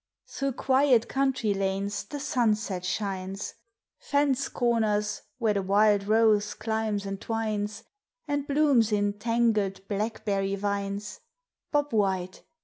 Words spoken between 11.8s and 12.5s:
White!